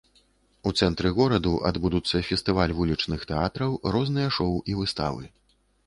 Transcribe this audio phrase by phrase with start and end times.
[0.69, 5.23] У цэнтры гораду адбудуцца фестываль вулічных тэатраў, розныя шоў і выставы.